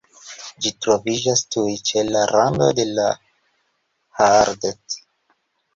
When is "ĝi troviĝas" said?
0.65-1.43